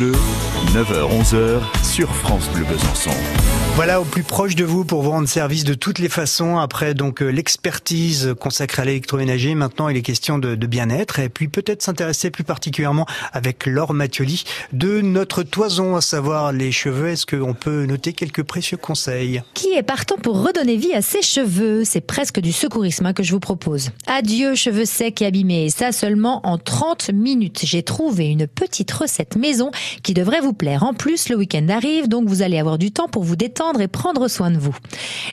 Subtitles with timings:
[0.00, 0.29] Bleu,
[0.74, 3.10] 9h-11h sur France Bleu Besançon.
[3.74, 6.58] Voilà au plus proche de vous pour vous rendre service de toutes les façons.
[6.58, 11.28] Après donc euh, l'expertise consacrée à l'électroménager, maintenant il est question de, de bien-être et
[11.28, 17.08] puis peut-être s'intéresser plus particulièrement avec Laure Mathioli de notre toison, à savoir les cheveux.
[17.08, 19.42] Est-ce qu'on peut noter quelques précieux conseils?
[19.54, 21.84] Qui est partant pour redonner vie à ses cheveux?
[21.84, 23.90] C'est presque du secourisme hein, que je vous propose.
[24.06, 27.62] Adieu cheveux secs et abîmés, et ça seulement en 30 minutes.
[27.64, 29.70] J'ai trouvé une petite recette maison
[30.02, 33.22] qui devrait vous En plus, le week-end arrive, donc vous allez avoir du temps pour
[33.22, 34.74] vous détendre et prendre soin de vous.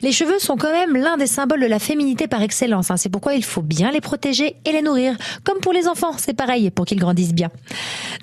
[0.00, 2.90] Les cheveux sont quand même l'un des symboles de la féminité par excellence.
[2.90, 2.96] Hein.
[2.96, 5.16] C'est pourquoi il faut bien les protéger et les nourrir.
[5.44, 7.50] Comme pour les enfants, c'est pareil pour qu'ils grandissent bien.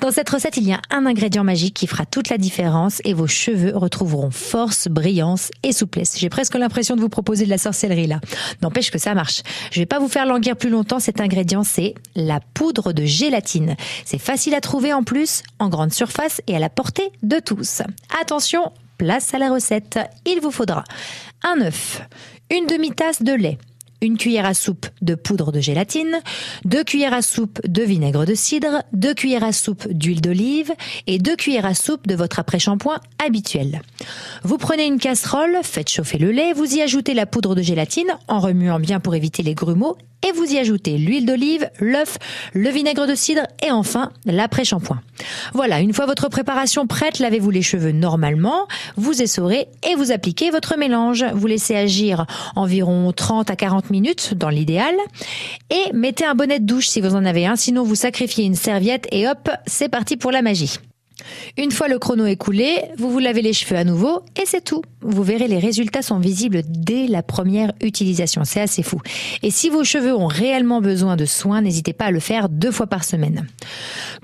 [0.01, 3.13] Dans cette recette, il y a un ingrédient magique qui fera toute la différence et
[3.13, 6.15] vos cheveux retrouveront force, brillance et souplesse.
[6.17, 8.19] J'ai presque l'impression de vous proposer de la sorcellerie là.
[8.63, 9.43] N'empêche que ça marche.
[9.71, 10.99] Je vais pas vous faire languir plus longtemps.
[10.99, 13.75] Cet ingrédient, c'est la poudre de gélatine.
[14.05, 17.81] C'est facile à trouver en plus, en grande surface et à la portée de tous.
[18.19, 19.99] Attention, place à la recette.
[20.25, 20.83] Il vous faudra
[21.43, 22.01] un œuf,
[22.51, 23.57] une demi-tasse de lait,
[24.05, 26.19] une cuillère à soupe de poudre de gélatine,
[26.63, 30.71] deux cuillères à soupe de vinaigre de cidre, deux cuillères à soupe d'huile d'olive
[31.07, 33.81] et deux cuillères à soupe de votre après-shampoing habituel.
[34.43, 38.15] Vous prenez une casserole, faites chauffer le lait, vous y ajoutez la poudre de gélatine
[38.27, 42.17] en remuant bien pour éviter les grumeaux et vous y ajoutez l'huile d'olive, l'œuf,
[42.53, 45.01] le vinaigre de cidre et enfin l'après-shampoing.
[45.53, 50.49] Voilà, une fois votre préparation prête, lavez-vous les cheveux normalement, vous essorez et vous appliquez
[50.49, 51.25] votre mélange.
[51.33, 52.25] Vous laissez agir
[52.55, 53.91] environ 30 à 40
[54.33, 54.95] dans l'idéal
[55.69, 58.55] et mettez un bonnet de douche si vous en avez un, sinon vous sacrifiez une
[58.55, 60.77] serviette et hop, c'est parti pour la magie.
[61.57, 64.81] Une fois le chrono écoulé, vous vous lavez les cheveux à nouveau et c'est tout.
[65.01, 68.43] Vous verrez, les résultats sont visibles dès la première utilisation.
[68.43, 68.99] C'est assez fou.
[69.41, 72.71] Et si vos cheveux ont réellement besoin de soins, n'hésitez pas à le faire deux
[72.71, 73.47] fois par semaine.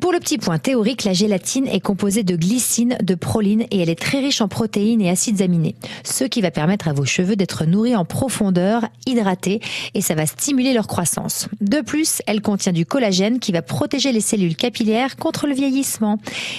[0.01, 3.89] Pour le petit point théorique, la gélatine est composée de glycine, de proline et elle
[3.89, 5.75] est très riche en protéines et acides aminés.
[6.03, 9.61] Ce qui va permettre à vos cheveux d'être nourris en profondeur, hydratés
[9.93, 11.49] et ça va stimuler leur croissance.
[11.61, 16.17] De plus, elle contient du collagène qui va protéger les cellules capillaires contre le vieillissement.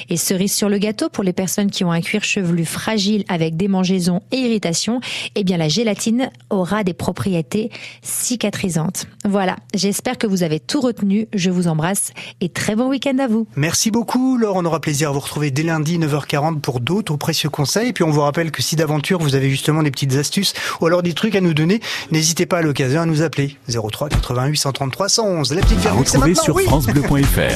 [0.09, 3.57] Et cerise sur le gâteau pour les personnes qui ont un cuir chevelu fragile avec
[3.57, 5.01] démangeaisons et irritations,
[5.35, 7.71] eh bien la gélatine aura des propriétés
[8.03, 9.09] cicatrisantes.
[9.25, 11.27] Voilà, j'espère que vous avez tout retenu.
[11.35, 13.32] Je vous embrasse et très bon week-end à vous.
[13.57, 17.51] Merci beaucoup Laure, on aura plaisir à vous retrouver dès lundi 9h40 pour d'autres précieux
[17.51, 17.89] conseils.
[17.89, 20.87] Et puis on vous rappelle que si d'aventure vous avez justement des petites astuces ou
[20.87, 24.57] alors des trucs à nous donner, n'hésitez pas à l'occasion à nous appeler 03 88
[24.57, 25.53] 133 111.
[25.55, 26.65] La petite À retrouver maintenant, sur oui.
[26.65, 27.51] francebleu.fr.